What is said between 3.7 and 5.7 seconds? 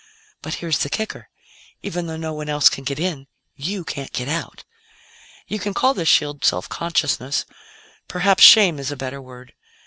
can't get out! "You